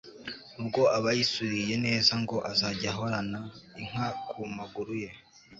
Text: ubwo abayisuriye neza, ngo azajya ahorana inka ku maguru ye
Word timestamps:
ubwo 0.59 0.81
abayisuriye 0.97 1.75
neza, 1.85 2.13
ngo 2.23 2.37
azajya 2.51 2.87
ahorana 2.93 3.39
inka 3.81 4.07
ku 4.27 4.39
maguru 4.57 4.93
ye 5.03 5.09